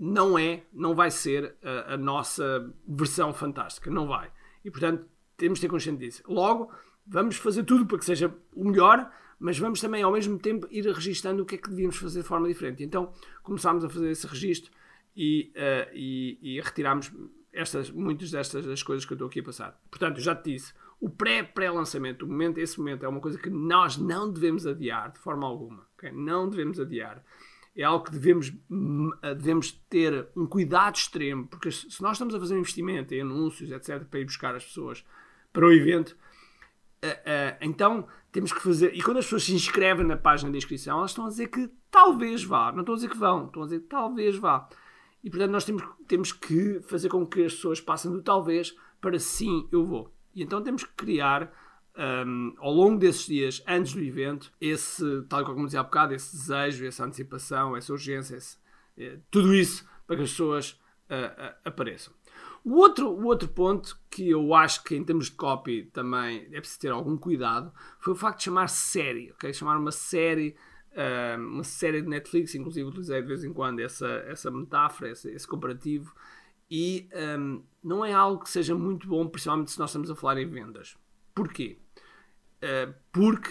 não 0.00 0.38
é, 0.38 0.62
não 0.72 0.94
vai 0.94 1.10
ser 1.10 1.54
a, 1.62 1.92
a 1.92 1.96
nossa 1.98 2.72
versão 2.88 3.34
fantástica, 3.34 3.90
não 3.90 4.06
vai. 4.06 4.32
E 4.64 4.70
portanto, 4.70 5.06
temos 5.36 5.58
de 5.58 5.66
ter 5.66 5.68
consciência 5.68 6.00
disso. 6.00 6.22
Logo, 6.26 6.72
vamos 7.06 7.36
fazer 7.36 7.64
tudo 7.64 7.84
para 7.84 7.98
que 7.98 8.06
seja 8.06 8.34
o 8.54 8.64
melhor, 8.64 9.12
mas 9.38 9.58
vamos 9.58 9.78
também 9.78 10.02
ao 10.02 10.10
mesmo 10.10 10.38
tempo 10.38 10.66
ir 10.70 10.86
registando 10.86 11.42
o 11.42 11.46
que 11.46 11.56
é 11.56 11.58
que 11.58 11.68
devíamos 11.68 11.98
fazer 11.98 12.22
de 12.22 12.26
forma 12.26 12.48
diferente. 12.48 12.82
Então 12.82 13.12
começámos 13.42 13.84
a 13.84 13.90
fazer 13.90 14.10
esse 14.10 14.26
registro 14.26 14.72
e, 15.14 15.52
uh, 15.54 15.90
e, 15.92 16.38
e 16.40 16.60
retirámos 16.62 17.12
estas, 17.52 17.90
muitas 17.90 18.30
destas 18.30 18.64
das 18.64 18.82
coisas 18.82 19.04
que 19.04 19.12
eu 19.12 19.16
estou 19.16 19.28
aqui 19.28 19.40
a 19.40 19.44
passar. 19.44 19.78
Portanto, 19.90 20.18
já 20.18 20.34
te 20.34 20.52
disse, 20.52 20.72
o 20.98 21.10
pré-pré-lançamento, 21.10 22.24
o 22.24 22.28
momento, 22.28 22.58
esse 22.58 22.78
momento 22.78 23.04
é 23.04 23.08
uma 23.08 23.20
coisa 23.20 23.38
que 23.38 23.50
nós 23.50 23.98
não 23.98 24.32
devemos 24.32 24.66
adiar 24.66 25.12
de 25.12 25.18
forma 25.18 25.46
alguma. 25.46 25.86
Okay? 25.98 26.10
Não 26.12 26.48
devemos 26.48 26.80
adiar. 26.80 27.22
É 27.76 27.84
algo 27.84 28.04
que 28.04 28.10
devemos, 28.10 28.52
hum, 28.70 29.10
devemos 29.22 29.72
ter 29.88 30.28
um 30.36 30.46
cuidado 30.46 30.96
extremo, 30.96 31.46
porque 31.46 31.70
se 31.70 32.02
nós 32.02 32.12
estamos 32.12 32.34
a 32.34 32.40
fazer 32.40 32.54
um 32.54 32.58
investimento 32.58 33.14
em 33.14 33.20
anúncios, 33.20 33.70
etc., 33.70 34.04
para 34.04 34.20
ir 34.20 34.24
buscar 34.24 34.54
as 34.54 34.64
pessoas 34.64 35.04
para 35.52 35.66
o 35.66 35.72
evento, 35.72 36.16
Uh, 37.02 37.08
uh, 37.08 37.56
então 37.62 38.06
temos 38.30 38.52
que 38.52 38.60
fazer. 38.60 38.94
E 38.94 39.02
quando 39.02 39.16
as 39.18 39.24
pessoas 39.24 39.44
se 39.44 39.54
inscrevem 39.54 40.06
na 40.06 40.16
página 40.16 40.50
de 40.50 40.58
inscrição, 40.58 40.98
elas 40.98 41.12
estão 41.12 41.24
a 41.24 41.28
dizer 41.28 41.48
que 41.48 41.70
talvez 41.90 42.44
vá. 42.44 42.70
Não 42.72 42.80
estão 42.80 42.94
a 42.94 42.96
dizer 42.96 43.08
que 43.08 43.16
vão, 43.16 43.46
estão 43.46 43.62
a 43.62 43.64
dizer 43.64 43.80
que 43.80 43.86
talvez 43.86 44.36
vá. 44.36 44.68
E 45.24 45.30
portanto 45.30 45.50
nós 45.50 45.64
temos, 45.64 45.82
temos 46.06 46.32
que 46.32 46.80
fazer 46.82 47.08
com 47.08 47.26
que 47.26 47.44
as 47.44 47.54
pessoas 47.54 47.80
passem 47.80 48.10
do 48.10 48.22
talvez 48.22 48.74
para 49.00 49.18
sim, 49.18 49.66
eu 49.72 49.86
vou. 49.86 50.14
E 50.34 50.42
então 50.42 50.62
temos 50.62 50.84
que 50.84 50.92
criar 50.94 51.50
um, 52.00 52.54
ao 52.58 52.72
longo 52.72 52.98
desses 52.98 53.26
dias 53.26 53.62
antes 53.66 53.92
do 53.92 54.00
evento 54.00 54.50
esse, 54.58 55.22
tal 55.28 55.44
como 55.44 55.66
dizia 55.66 55.80
há 55.80 55.82
bocado, 55.82 56.14
esse 56.14 56.34
desejo, 56.34 56.86
essa 56.86 57.04
antecipação, 57.04 57.76
essa 57.76 57.92
urgência, 57.92 58.36
esse, 58.36 58.56
eh, 58.96 59.18
tudo 59.30 59.54
isso 59.54 59.86
para 60.06 60.16
que 60.16 60.22
as 60.22 60.30
pessoas 60.30 60.70
uh, 61.10 61.54
apareçam. 61.62 62.14
O 62.64 62.76
outro, 62.76 63.08
o 63.10 63.26
outro 63.26 63.48
ponto 63.48 63.98
que 64.10 64.30
eu 64.30 64.54
acho 64.54 64.82
que 64.82 64.96
em 64.96 65.04
termos 65.04 65.26
de 65.26 65.32
copy 65.32 65.90
também 65.92 66.48
é 66.52 66.60
preciso 66.60 66.80
ter 66.80 66.90
algum 66.90 67.16
cuidado 67.16 67.72
foi 67.98 68.14
o 68.14 68.16
facto 68.16 68.38
de 68.38 68.44
chamar 68.44 68.68
série, 68.68 69.30
ok? 69.32 69.52
Chamar 69.52 69.76
uma 69.76 69.92
série, 69.92 70.56
uh, 70.92 71.38
uma 71.38 71.64
série 71.64 72.00
de 72.00 72.08
Netflix, 72.08 72.54
inclusive 72.54 72.88
utilizei 72.88 73.20
de 73.20 73.28
vez 73.28 73.44
em 73.44 73.52
quando 73.52 73.80
essa, 73.80 74.08
essa 74.26 74.50
metáfora, 74.50 75.10
esse, 75.10 75.30
esse 75.30 75.46
comparativo, 75.46 76.14
e 76.70 77.08
um, 77.38 77.62
não 77.82 78.04
é 78.04 78.12
algo 78.12 78.42
que 78.42 78.48
seja 78.48 78.74
muito 78.74 79.06
bom, 79.06 79.26
principalmente 79.26 79.70
se 79.70 79.78
nós 79.78 79.90
estamos 79.90 80.10
a 80.10 80.14
falar 80.14 80.40
em 80.40 80.48
vendas. 80.48 80.96
Porquê? 81.34 81.78
Uh, 82.62 82.94
porque 83.12 83.50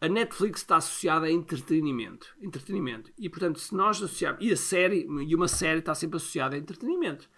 a 0.00 0.08
Netflix 0.08 0.60
está 0.60 0.76
associada 0.76 1.26
a 1.26 1.30
entretenimento. 1.30 2.34
Entretenimento. 2.40 3.12
E 3.16 3.28
portanto, 3.28 3.60
se 3.60 3.74
nós 3.74 4.02
associarmos. 4.02 4.44
E 4.44 4.52
a 4.52 4.56
série, 4.56 5.06
e 5.06 5.34
uma 5.34 5.46
série 5.46 5.78
está 5.78 5.94
sempre 5.94 6.16
associada 6.16 6.56
a 6.56 6.58
entretenimento. 6.58 7.30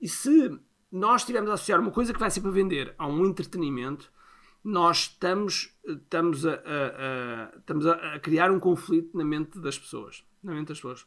E 0.00 0.08
se 0.08 0.56
nós 0.92 1.22
estivermos 1.22 1.50
a 1.50 1.54
associar 1.54 1.80
uma 1.80 1.90
coisa 1.90 2.12
que 2.12 2.20
vai 2.20 2.30
ser 2.30 2.40
para 2.40 2.52
vender 2.52 2.94
a 2.96 3.08
um 3.08 3.26
entretenimento, 3.26 4.12
nós 4.62 4.98
estamos, 4.98 5.76
estamos, 5.84 6.46
a, 6.46 6.52
a, 6.52 6.54
a 6.54 7.58
estamos 7.58 7.84
a, 7.84 8.18
criar 8.20 8.50
um 8.52 8.60
conflito 8.60 9.16
na 9.16 9.24
mente 9.24 9.58
das 9.58 9.76
pessoas. 9.76 10.24
Na 10.40 10.54
mente 10.54 10.68
das 10.68 10.78
pessoas. 10.78 11.04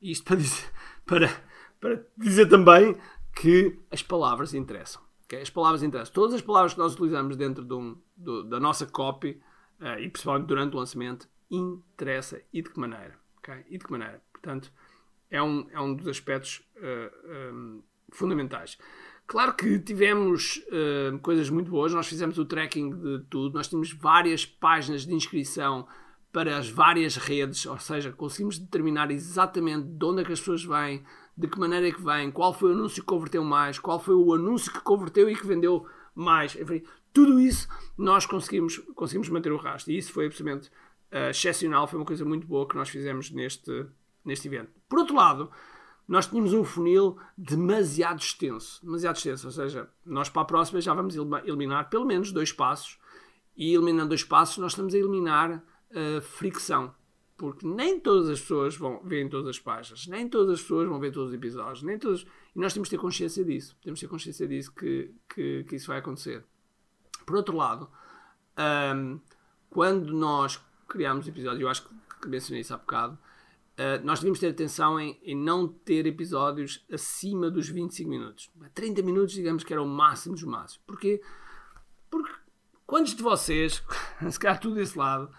Isto 0.00 0.24
para 0.24 0.36
dizer, 0.36 0.72
para, 1.04 1.44
para 1.78 2.06
dizer 2.16 2.48
também 2.48 2.96
que 3.34 3.78
as 3.90 4.02
palavras 4.02 4.54
interessam. 4.54 5.05
Okay? 5.26 5.42
As 5.42 5.50
palavras 5.50 5.82
interessam. 5.82 6.14
Todas 6.14 6.34
as 6.34 6.42
palavras 6.42 6.72
que 6.72 6.78
nós 6.78 6.94
utilizamos 6.94 7.36
dentro 7.36 7.64
de 7.64 7.74
um, 7.74 8.00
do, 8.16 8.44
da 8.44 8.58
nossa 8.58 8.86
copy, 8.86 9.40
uh, 9.80 9.98
e 10.00 10.08
principalmente 10.08 10.46
durante 10.46 10.74
o 10.74 10.78
lançamento, 10.78 11.28
interessa. 11.50 12.40
E 12.52 12.62
de 12.62 12.70
que 12.70 12.80
maneira? 12.80 13.18
Okay? 13.38 13.64
E 13.68 13.78
de 13.78 13.84
que 13.84 13.90
maneira? 13.90 14.22
Portanto, 14.32 14.72
é 15.30 15.42
um, 15.42 15.66
é 15.70 15.80
um 15.80 15.94
dos 15.94 16.06
aspectos 16.08 16.62
uh, 16.76 16.84
eh, 16.84 17.50
um, 17.52 17.78
eh, 17.78 17.82
fundamentais. 18.12 18.78
Claro 19.26 19.54
que 19.54 19.78
tivemos 19.80 20.62
uh, 20.68 21.18
coisas 21.18 21.50
muito 21.50 21.68
boas, 21.70 21.92
nós 21.92 22.06
fizemos 22.06 22.38
o 22.38 22.44
tracking 22.44 22.90
de 22.90 23.24
tudo, 23.28 23.54
nós 23.54 23.66
tínhamos 23.66 23.92
várias 23.92 24.46
páginas 24.46 25.04
de 25.04 25.12
inscrição 25.12 25.86
para 26.32 26.56
as 26.56 26.68
várias 26.68 27.16
redes, 27.16 27.66
ou 27.66 27.78
seja, 27.78 28.12
conseguimos 28.12 28.58
determinar 28.58 29.10
exatamente 29.10 29.88
de 29.88 30.04
onde 30.04 30.22
é 30.22 30.24
que 30.24 30.32
as 30.32 30.38
pessoas 30.38 30.62
vêm, 30.62 31.02
de 31.36 31.46
que 31.46 31.58
maneira 31.58 31.88
é 31.88 31.92
que 31.92 32.02
vêm, 32.02 32.30
qual 32.30 32.54
foi 32.54 32.70
o 32.70 32.72
anúncio 32.72 33.02
que 33.02 33.08
converteu 33.08 33.44
mais, 33.44 33.78
qual 33.78 34.00
foi 34.00 34.14
o 34.14 34.32
anúncio 34.32 34.72
que 34.72 34.80
converteu 34.80 35.28
e 35.28 35.36
que 35.36 35.46
vendeu 35.46 35.86
mais. 36.14 36.56
Enfim, 36.56 36.82
tudo 37.12 37.38
isso 37.38 37.68
nós 37.96 38.24
conseguimos, 38.24 38.78
conseguimos 38.94 39.28
manter 39.28 39.52
o 39.52 39.56
rastro 39.56 39.92
e 39.92 39.98
isso 39.98 40.12
foi 40.12 40.26
absolutamente 40.26 40.68
uh, 41.12 41.30
excepcional, 41.30 41.86
foi 41.86 41.98
uma 41.98 42.06
coisa 42.06 42.24
muito 42.24 42.46
boa 42.46 42.66
que 42.66 42.76
nós 42.76 42.88
fizemos 42.88 43.30
neste, 43.30 43.86
neste 44.24 44.48
evento. 44.48 44.70
Por 44.88 44.98
outro 44.98 45.14
lado, 45.14 45.50
nós 46.08 46.26
tínhamos 46.26 46.52
um 46.52 46.64
funil 46.64 47.18
demasiado 47.36 48.20
extenso. 48.20 48.84
Demasiado 48.84 49.16
extenso, 49.16 49.46
ou 49.46 49.52
seja, 49.52 49.90
nós 50.04 50.28
para 50.28 50.42
a 50.42 50.46
próxima 50.46 50.80
já 50.80 50.94
vamos 50.94 51.16
eliminar 51.44 51.90
pelo 51.90 52.06
menos 52.06 52.32
dois 52.32 52.52
passos. 52.52 52.98
E 53.56 53.74
eliminando 53.74 54.10
dois 54.10 54.22
passos, 54.22 54.58
nós 54.58 54.72
estamos 54.72 54.94
a 54.94 54.98
eliminar 54.98 55.62
a 55.90 56.20
fricção. 56.20 56.94
Porque 57.36 57.66
nem 57.66 58.00
todas 58.00 58.30
as 58.30 58.40
pessoas 58.40 58.76
vão 58.76 59.00
ver 59.02 59.28
todas 59.28 59.48
as 59.48 59.58
páginas, 59.58 60.06
nem 60.06 60.28
todas 60.28 60.54
as 60.54 60.62
pessoas 60.62 60.88
vão 60.88 60.98
ver 60.98 61.12
todos 61.12 61.28
os 61.28 61.34
episódios, 61.34 61.82
nem 61.82 61.98
todas, 61.98 62.26
e 62.54 62.58
nós 62.58 62.72
temos 62.72 62.88
que 62.88 62.96
ter 62.96 63.00
consciência 63.00 63.44
disso, 63.44 63.76
temos 63.82 64.00
que 64.00 64.06
ter 64.06 64.10
consciência 64.10 64.48
disso 64.48 64.72
que, 64.72 65.14
que, 65.28 65.64
que 65.64 65.76
isso 65.76 65.88
vai 65.88 65.98
acontecer. 65.98 66.44
Por 67.26 67.36
outro 67.36 67.56
lado, 67.56 67.90
um, 68.96 69.20
quando 69.68 70.14
nós 70.14 70.60
criamos 70.88 71.28
episódios, 71.28 71.60
eu 71.60 71.68
acho 71.68 71.88
que 72.22 72.28
mencionei 72.28 72.62
isso 72.62 72.72
há 72.72 72.78
bocado, 72.78 73.14
uh, 73.14 74.04
nós 74.04 74.20
devemos 74.20 74.38
ter 74.38 74.48
atenção 74.48 74.98
em, 74.98 75.18
em, 75.22 75.36
não 75.36 75.68
ter 75.68 76.06
episódios 76.06 76.84
acima 76.90 77.50
dos 77.50 77.68
25 77.68 78.08
minutos. 78.08 78.50
30 78.72 79.02
minutos, 79.02 79.34
digamos 79.34 79.62
que 79.62 79.72
era 79.72 79.82
o 79.82 79.86
máximo 79.86 80.34
dos 80.34 80.44
máximos. 80.44 80.82
Porquê? 80.86 81.20
Porque 82.10 82.32
quantos 82.86 83.14
de 83.14 83.22
vocês, 83.22 83.82
se 84.30 84.38
calhar 84.38 84.58
tudo 84.58 84.76
desse 84.76 84.96
lado, 84.96 85.30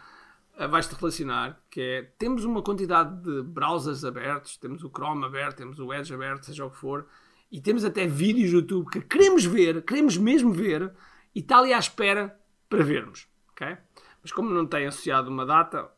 vais-te 0.65 0.95
relacionar, 0.95 1.61
que 1.69 1.81
é, 1.81 2.01
temos 2.17 2.43
uma 2.43 2.63
quantidade 2.63 3.21
de 3.21 3.43
browsers 3.43 4.03
abertos, 4.03 4.57
temos 4.57 4.83
o 4.83 4.89
Chrome 4.89 5.25
aberto, 5.25 5.57
temos 5.57 5.77
o 5.77 5.93
Edge 5.93 6.13
aberto, 6.13 6.45
seja 6.45 6.65
o 6.65 6.71
que 6.71 6.77
for, 6.77 7.05
e 7.51 7.61
temos 7.61 7.85
até 7.85 8.07
vídeos 8.07 8.51
do 8.51 8.57
YouTube 8.57 8.89
que 8.89 9.01
queremos 9.01 9.45
ver, 9.45 9.83
queremos 9.83 10.17
mesmo 10.17 10.51
ver, 10.51 10.91
e 11.35 11.39
está 11.39 11.59
ali 11.59 11.73
à 11.73 11.77
espera 11.77 12.39
para 12.67 12.83
vermos, 12.83 13.27
ok? 13.51 13.77
Mas 14.21 14.31
como 14.31 14.49
não 14.49 14.65
tem 14.65 14.87
associado 14.87 15.29
uma 15.29 15.45
data, 15.45 15.91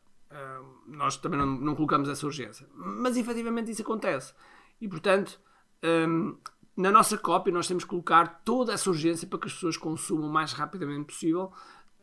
nós 0.86 1.16
também 1.16 1.38
não, 1.38 1.46
não, 1.46 1.74
colocamos 1.74 2.08
essa 2.08 2.26
urgência. 2.26 2.66
Mas 2.74 3.16
efetivamente 3.16 3.70
isso 3.70 3.82
acontece. 3.82 4.34
E 4.80 4.88
portanto, 4.88 5.40
um, 5.82 6.36
na 6.76 6.90
nossa 6.90 7.18
cópia 7.18 7.52
nós 7.52 7.66
temos 7.66 7.84
que 7.84 7.90
colocar 7.90 8.42
toda 8.44 8.72
essa 8.72 8.88
urgência 8.88 9.26
para 9.26 9.38
que 9.38 9.46
as 9.46 9.54
pessoas 9.54 9.76
consumam 9.76 10.28
o 10.28 10.32
mais 10.32 10.52
rapidamente 10.52 11.06
possível 11.06 11.52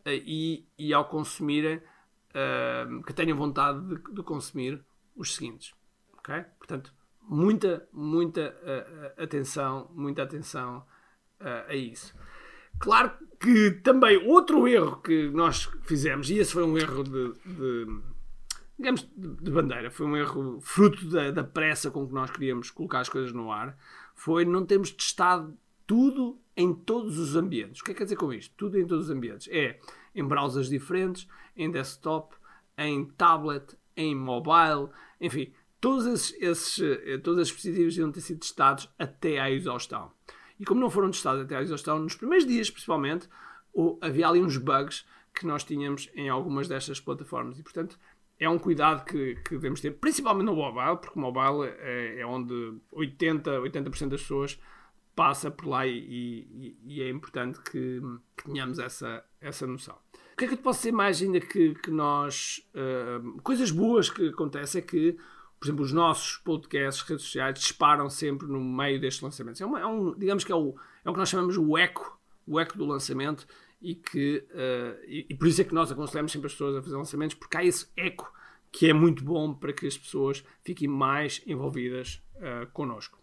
e, 0.05 0.65
e, 0.77 0.93
ao 0.93 1.05
consumirem, 1.05 1.81
uh, 2.37 3.03
que 3.03 3.13
tenham 3.13 3.37
vontade 3.37 3.79
de, 3.87 4.13
de, 4.13 4.23
consumir 4.23 4.83
os 5.15 5.35
seguintes. 5.35 5.73
Ok? 6.17 6.35
Portanto, 6.57 6.93
muita, 7.21 7.87
muita 7.91 8.55
uh, 8.61 9.23
atenção, 9.23 9.89
muita 9.93 10.23
atenção 10.23 10.85
a 11.39 11.75
isso. 11.75 12.15
Claro 12.79 13.11
que 13.39 13.69
também 13.83 14.17
outro 14.27 14.67
erro 14.67 14.99
que 15.03 15.29
nós 15.29 15.69
fizemos, 15.83 16.31
e 16.31 16.39
esse 16.39 16.51
foi 16.51 16.63
um 16.63 16.75
erro 16.75 17.03
de, 17.03 17.33
de 17.45 18.01
digamos, 18.77 19.07
de 19.15 19.51
bandeira, 19.51 19.89
foi 19.89 20.05
um 20.05 20.15
erro 20.15 20.59
fruto 20.61 21.07
da, 21.09 21.31
da, 21.31 21.43
pressa 21.43 21.89
com 21.89 22.07
que 22.07 22.13
nós 22.13 22.29
queríamos 22.29 22.69
colocar 22.69 22.99
as 22.99 23.09
coisas 23.09 23.31
no 23.31 23.51
ar, 23.51 23.77
foi 24.15 24.45
não 24.45 24.65
termos 24.65 24.91
testado 24.91 25.57
tudo 25.85 26.39
em 26.55 26.73
todos 26.73 27.17
os 27.17 27.35
ambientes. 27.35 27.81
O 27.81 27.85
que 27.85 27.91
é 27.91 27.93
que 27.93 27.99
quer 27.99 28.03
dizer 28.03 28.17
com 28.17 28.31
isto? 28.33 28.53
Tudo 28.55 28.79
em 28.79 28.85
todos 28.85 29.05
os 29.05 29.11
ambientes. 29.11 29.47
É 29.49 29.79
em 30.17 30.25
browsers 30.25 30.67
diferentes, 30.67 31.27
em 31.55 31.71
desktop, 31.71 32.35
em 32.77 33.05
tablet, 33.05 33.77
em 33.95 34.15
mobile, 34.15 34.89
enfim, 35.21 35.53
todos 35.79 36.05
esses, 36.05 36.41
esses, 36.41 36.79
eh, 36.79 37.17
todos 37.19 37.39
esses 37.39 37.53
dispositivos 37.53 37.97
iam 37.97 38.11
ter 38.11 38.21
sido 38.21 38.39
testados 38.39 38.89
até 38.99 39.39
à 39.39 39.49
exaustão. 39.49 40.11
E 40.59 40.65
como 40.65 40.81
não 40.81 40.89
foram 40.89 41.11
testados 41.11 41.43
até 41.43 41.55
à 41.55 41.61
exaustão, 41.61 41.99
nos 41.99 42.15
primeiros 42.15 42.45
dias 42.45 42.69
principalmente, 42.69 43.29
havia 44.01 44.27
ali 44.27 44.41
uns 44.41 44.57
bugs 44.57 45.05
que 45.33 45.45
nós 45.45 45.63
tínhamos 45.63 46.09
em 46.15 46.29
algumas 46.29 46.67
destas 46.67 46.99
plataformas. 46.99 47.59
E 47.59 47.63
portanto 47.63 47.97
é 48.39 48.49
um 48.49 48.59
cuidado 48.59 49.03
que, 49.05 49.35
que 49.35 49.51
devemos 49.51 49.81
ter, 49.81 49.91
principalmente 49.91 50.45
no 50.45 50.55
mobile, 50.55 50.97
porque 50.97 51.17
o 51.17 51.21
mobile 51.21 51.73
é, 51.79 52.19
é 52.19 52.25
onde 52.25 52.53
80%, 52.93 53.61
80 53.61 53.89
das 54.09 54.21
pessoas 54.21 54.59
passa 55.15 55.49
por 55.49 55.67
lá 55.67 55.87
e, 55.87 55.97
e, 55.97 56.77
e 56.85 57.01
é 57.01 57.09
importante 57.09 57.59
que, 57.61 57.99
que, 58.35 58.43
tenhamos 58.43 58.77
essa, 58.77 59.23
essa 59.41 59.65
noção. 59.65 59.95
O 60.33 60.37
que 60.37 60.45
é 60.45 60.47
que 60.47 60.53
eu 60.53 60.57
te 60.57 60.63
posso 60.63 60.79
dizer 60.79 60.91
mais 60.91 61.21
ainda 61.21 61.39
que, 61.39 61.73
que 61.75 61.89
nós. 61.89 62.67
Uh, 62.73 63.41
coisas 63.41 63.71
boas 63.71 64.09
que 64.09 64.29
acontecem 64.29 64.79
é 64.79 64.81
que 64.83 65.17
por 65.59 65.65
exemplo, 65.65 65.83
os 65.83 65.91
nossos 65.91 66.37
podcasts, 66.37 67.01
redes 67.03 67.25
sociais, 67.25 67.59
disparam 67.59 68.09
sempre 68.09 68.47
no 68.47 68.59
meio 68.63 69.01
destes 69.01 69.23
lançamentos. 69.23 69.59
É, 69.59 69.65
uma, 69.65 69.79
é 69.79 69.85
um, 69.85 70.13
digamos 70.17 70.43
que 70.43 70.51
é 70.51 70.55
o, 70.55 70.75
é 71.03 71.09
o 71.09 71.13
que 71.13 71.19
nós 71.19 71.29
chamamos 71.29 71.57
o 71.57 71.77
eco, 71.77 72.19
o 72.45 72.59
eco 72.59 72.77
do 72.77 72.85
lançamento, 72.85 73.47
e 73.81 73.95
que 73.95 74.45
uh, 74.51 75.03
e, 75.07 75.25
e, 75.29 75.35
por 75.35 75.47
isso 75.47 75.61
é 75.61 75.63
que 75.63 75.73
nós 75.73 75.91
aconselhamos 75.91 76.31
sempre 76.31 76.47
as 76.47 76.53
pessoas 76.53 76.75
a 76.75 76.81
fazer 76.81 76.95
lançamentos, 76.95 77.35
porque 77.35 77.57
há 77.57 77.63
esse 77.63 77.87
eco 77.95 78.31
que 78.71 78.87
é 78.87 78.93
muito 78.93 79.23
bom 79.23 79.53
para 79.53 79.73
que 79.73 79.87
as 79.87 79.97
pessoas 79.97 80.43
fiquem 80.63 80.87
mais 80.87 81.41
envolvidas 81.47 82.21
uh, 82.35 82.69
connosco. 82.71 83.17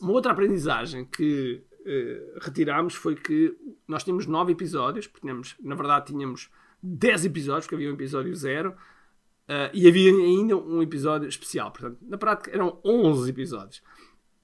Uma 0.00 0.12
outra 0.12 0.32
aprendizagem 0.32 1.04
que 1.04 1.62
uh, 1.88 2.38
retiramos 2.40 2.94
foi 2.94 3.16
que 3.16 3.56
nós 3.86 4.04
tínhamos 4.04 4.26
nove 4.26 4.52
episódios, 4.52 5.06
porque 5.06 5.22
tínhamos, 5.22 5.56
na 5.60 5.74
verdade 5.74 6.06
tínhamos 6.06 6.50
dez 6.82 7.24
episódios, 7.24 7.64
porque 7.64 7.76
havia 7.76 7.90
um 7.90 7.94
episódio 7.94 8.34
zero, 8.36 8.76
Uh, 9.48 9.72
e 9.72 9.88
havia 9.88 10.12
ainda 10.12 10.54
um 10.58 10.82
episódio 10.82 11.26
especial. 11.26 11.70
Portanto, 11.70 11.98
na 12.02 12.18
prática 12.18 12.50
eram 12.50 12.78
11 12.84 13.30
episódios. 13.30 13.82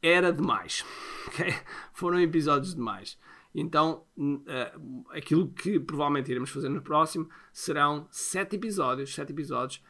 Era 0.03 0.33
demais. 0.33 0.85
Okay? 1.27 1.55
Foram 1.95 2.21
episódios 2.21 2.75
demais. 2.75 3.19
Então, 3.55 4.05
uh, 4.17 5.05
aquilo 5.11 5.49
que 5.49 5.81
provavelmente 5.81 6.31
iremos 6.31 6.51
fazer 6.51 6.69
no 6.69 6.83
próximo 6.83 7.29
serão 7.53 8.07
7 8.11 8.57
episódios. 8.57 9.15
7 9.15 9.33
episódios. 9.33 9.83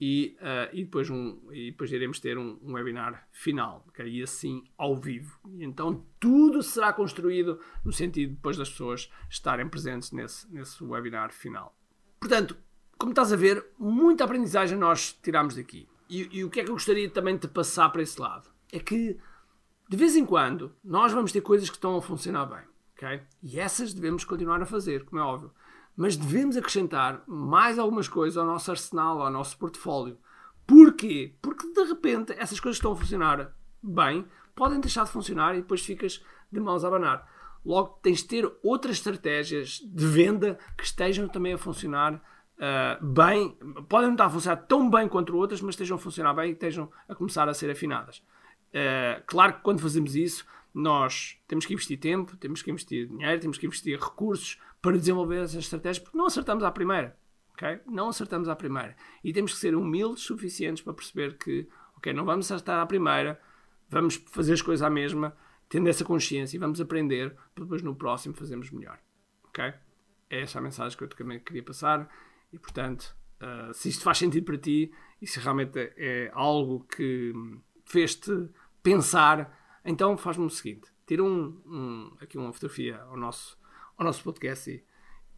E, 0.00 0.36
uh, 0.40 0.74
e, 0.74 0.84
depois 0.84 1.10
um, 1.10 1.38
e 1.52 1.72
depois 1.72 1.92
iremos 1.92 2.18
ter 2.18 2.38
um, 2.38 2.58
um 2.62 2.72
webinar 2.72 3.28
final, 3.32 3.84
okay? 3.88 4.08
e 4.08 4.22
assim 4.22 4.64
ao 4.78 4.96
vivo. 4.96 5.38
E 5.50 5.62
então 5.62 6.06
tudo 6.18 6.62
será 6.62 6.90
construído 6.90 7.60
no 7.84 7.92
sentido 7.92 8.34
depois 8.34 8.56
das 8.56 8.70
pessoas 8.70 9.10
estarem 9.28 9.68
presentes 9.68 10.10
nesse, 10.10 10.50
nesse 10.50 10.82
webinar 10.82 11.32
final. 11.32 11.76
Portanto, 12.18 12.56
como 12.98 13.12
estás 13.12 13.32
a 13.32 13.36
ver, 13.36 13.64
muita 13.78 14.24
aprendizagem 14.24 14.78
nós 14.78 15.12
tiramos 15.22 15.54
daqui. 15.54 15.86
E, 16.08 16.38
e, 16.38 16.44
o 16.44 16.50
que 16.50 16.60
é 16.60 16.64
que 16.64 16.70
eu 16.70 16.74
gostaria 16.74 17.08
também 17.08 17.36
de 17.36 17.46
passar 17.46 17.88
para 17.90 18.02
esse 18.02 18.20
lado? 18.20 18.50
É 18.72 18.78
que, 18.80 19.18
de 19.88 19.96
vez 19.96 20.16
em 20.16 20.26
quando, 20.26 20.74
nós 20.82 21.12
vamos 21.12 21.30
ter 21.30 21.40
coisas 21.40 21.70
que 21.70 21.76
estão 21.76 21.96
a 21.96 22.02
funcionar 22.02 22.46
bem. 22.46 22.64
Okay? 22.96 23.22
E 23.42 23.60
essas 23.60 23.94
devemos 23.94 24.24
continuar 24.24 24.60
a 24.60 24.66
fazer, 24.66 25.04
como 25.04 25.20
é 25.20 25.24
óbvio. 25.24 25.52
Mas 26.00 26.16
devemos 26.16 26.56
acrescentar 26.56 27.22
mais 27.26 27.78
algumas 27.78 28.08
coisas 28.08 28.38
ao 28.38 28.46
nosso 28.46 28.70
arsenal, 28.70 29.20
ao 29.20 29.30
nosso 29.30 29.58
portfólio. 29.58 30.16
Porquê? 30.66 31.34
Porque, 31.42 31.70
de 31.74 31.84
repente, 31.84 32.32
essas 32.38 32.58
coisas 32.58 32.78
que 32.78 32.86
estão 32.86 32.92
a 32.92 32.96
funcionar 32.96 33.54
bem 33.82 34.24
podem 34.54 34.80
deixar 34.80 35.04
de 35.04 35.10
funcionar 35.10 35.54
e 35.54 35.60
depois 35.60 35.84
ficas 35.84 36.24
de 36.50 36.58
mãos 36.58 36.86
a 36.86 36.88
abanar. 36.88 37.30
Logo, 37.62 37.98
tens 38.02 38.20
de 38.20 38.28
ter 38.28 38.50
outras 38.62 38.96
estratégias 38.96 39.78
de 39.84 40.06
venda 40.06 40.58
que 40.74 40.84
estejam 40.84 41.28
também 41.28 41.52
a 41.52 41.58
funcionar 41.58 42.14
uh, 42.14 43.06
bem, 43.06 43.58
podem 43.86 44.06
não 44.06 44.14
estar 44.14 44.24
a 44.24 44.30
funcionar 44.30 44.56
tão 44.62 44.88
bem 44.88 45.06
quanto 45.06 45.36
outras, 45.36 45.60
mas 45.60 45.74
estejam 45.74 45.98
a 45.98 46.00
funcionar 46.00 46.32
bem 46.32 46.48
e 46.48 46.52
estejam 46.52 46.90
a 47.10 47.14
começar 47.14 47.46
a 47.46 47.52
ser 47.52 47.70
afinadas. 47.70 48.22
Uh, 48.70 49.22
claro 49.26 49.54
que 49.54 49.62
quando 49.62 49.80
fazemos 49.80 50.14
isso, 50.14 50.46
nós 50.72 51.38
temos 51.48 51.66
que 51.66 51.74
investir 51.74 51.98
tempo, 51.98 52.36
temos 52.36 52.62
que 52.62 52.70
investir 52.70 53.08
dinheiro, 53.08 53.40
temos 53.40 53.58
que 53.58 53.66
investir 53.66 53.98
recursos 53.98 54.60
para 54.80 54.96
desenvolver 54.96 55.42
essas 55.42 55.56
estratégias, 55.56 55.98
porque 55.98 56.16
não 56.16 56.26
acertamos 56.26 56.64
à 56.64 56.70
primeira. 56.70 57.18
Okay? 57.52 57.80
Não 57.86 58.08
acertamos 58.08 58.48
à 58.48 58.56
primeira. 58.56 58.96
E 59.22 59.32
temos 59.32 59.52
que 59.52 59.58
ser 59.58 59.74
humildes 59.74 60.22
suficientes 60.22 60.82
para 60.82 60.94
perceber 60.94 61.36
que, 61.36 61.68
ok, 61.96 62.12
não 62.12 62.24
vamos 62.24 62.50
acertar 62.50 62.80
à 62.80 62.86
primeira, 62.86 63.40
vamos 63.88 64.16
fazer 64.30 64.54
as 64.54 64.62
coisas 64.62 64.82
à 64.82 64.88
mesma, 64.88 65.36
tendo 65.68 65.88
essa 65.88 66.04
consciência 66.04 66.56
e 66.56 66.60
vamos 66.60 66.80
aprender 66.80 67.36
para 67.54 67.64
depois 67.64 67.82
no 67.82 67.94
próximo 67.94 68.34
fazermos 68.34 68.70
melhor. 68.70 68.98
Ok? 69.44 69.64
É 70.30 70.40
essa 70.40 70.58
a 70.58 70.62
mensagem 70.62 70.96
que 70.96 71.04
eu 71.04 71.08
também 71.08 71.38
queria 71.40 71.62
passar. 71.62 72.08
E 72.52 72.58
portanto, 72.58 73.14
uh, 73.42 73.74
se 73.74 73.88
isto 73.88 74.02
faz 74.02 74.18
sentido 74.18 74.44
para 74.44 74.56
ti 74.56 74.92
e 75.20 75.26
se 75.26 75.38
realmente 75.38 75.92
é 75.96 76.30
algo 76.32 76.86
que 76.86 77.32
fez-te 77.84 78.48
pensar, 78.82 79.80
então 79.84 80.16
faz-me 80.16 80.44
o 80.44 80.50
seguinte: 80.50 80.90
tira 81.06 81.22
um, 81.22 81.60
um, 81.66 82.16
aqui 82.20 82.38
uma 82.38 82.52
fotografia 82.52 83.00
ao 83.02 83.16
nosso, 83.16 83.58
ao 83.96 84.04
nosso 84.04 84.22
podcast 84.22 84.70
e, 84.70 84.84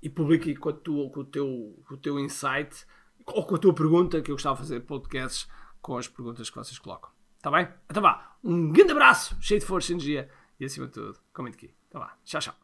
e 0.02 0.08
publique 0.08 0.54
com, 0.54 0.72
tua, 0.72 1.11
com, 1.11 1.20
o 1.20 1.25
teu, 1.25 1.82
com 1.87 1.94
o 1.94 1.96
teu 1.96 2.18
insight 2.18 2.87
ou 3.26 3.46
com 3.46 3.54
a 3.54 3.58
tua 3.58 3.75
pergunta, 3.75 4.20
que 4.20 4.30
eu 4.30 4.34
gostava 4.34 4.56
de 4.56 4.62
fazer 4.62 4.80
podcasts 4.80 5.49
com 5.80 5.96
as 5.96 6.08
perguntas 6.08 6.50
que 6.50 6.56
vocês 6.56 6.78
colocam. 6.78 7.11
Está 7.37 7.50
bem? 7.50 7.68
Então 7.90 8.02
vá. 8.02 8.37
Um 8.42 8.72
grande 8.72 8.92
abraço, 8.92 9.37
cheio 9.40 9.61
de 9.61 9.66
força 9.66 9.92
e 9.92 9.94
energia 9.94 10.28
e 10.58 10.64
acima 10.64 10.87
de 10.87 10.92
tudo, 10.92 11.18
comente 11.32 11.56
aqui. 11.56 11.75
Então 11.88 12.00
vá. 12.00 12.16
Tchau, 12.25 12.40
tchau. 12.40 12.62